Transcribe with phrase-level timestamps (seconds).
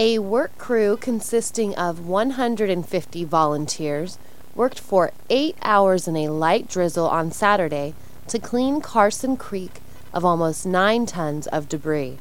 [0.00, 4.16] A work crew consisting of 150 volunteers
[4.54, 7.94] worked for eight hours in a light drizzle on Saturday
[8.28, 9.80] to clean Carson Creek
[10.14, 12.18] of almost nine tons of debris.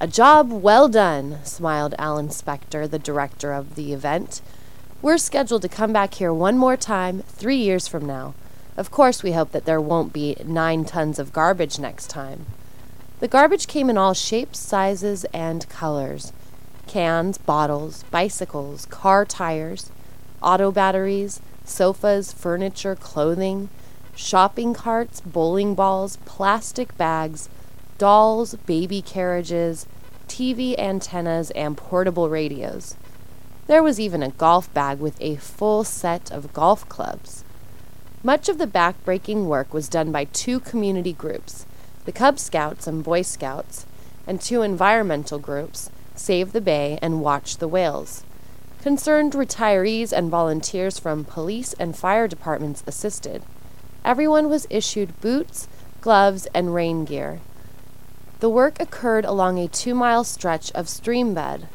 [0.00, 4.40] A job well done, smiled Alan Spector, the director of the event.
[5.00, 8.34] We're scheduled to come back here one more time three years from now.
[8.76, 12.46] Of course, we hope that there won't be nine tons of garbage next time.
[13.20, 16.32] The garbage came in all shapes, sizes, and colors
[16.86, 19.90] cans, bottles, bicycles, car tires,
[20.42, 23.68] auto batteries, sofas, furniture, clothing,
[24.14, 27.48] shopping carts, bowling balls, plastic bags,
[27.98, 29.86] dolls, baby carriages,
[30.28, 32.96] TV antennas, and portable radios.
[33.66, 37.44] There was even a golf bag with a full set of golf clubs.
[38.22, 41.66] Much of the backbreaking work was done by two community groups
[42.04, 43.84] the Cub Scouts and Boy Scouts,
[44.28, 48.24] and two environmental groups, Save the Bay and Watch the Whales.
[48.82, 53.42] Concerned retirees and volunteers from police and fire departments assisted.
[54.04, 55.68] Everyone was issued boots,
[56.00, 57.40] gloves, and rain gear.
[58.40, 61.68] The work occurred along a two mile stretch of stream bed.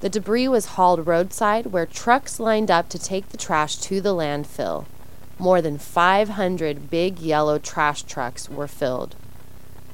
[0.00, 4.14] The debris was hauled roadside where trucks lined up to take the trash to the
[4.14, 4.84] landfill.
[5.38, 9.16] More than 500 big yellow trash trucks were filled.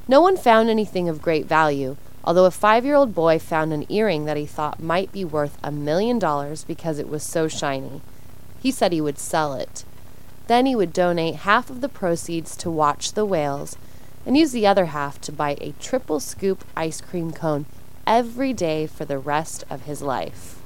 [0.08, 3.86] No one found anything of great value, although a five year old boy found an
[3.88, 8.00] earring that he thought might be worth a million dollars because it was so shiny.
[8.60, 9.84] He said he would sell it.
[10.46, 13.76] Then he would donate half of the proceeds to watch the whales
[14.26, 17.66] and use the other half to buy a triple scoop ice cream cone
[18.06, 20.57] every day for the rest of his life.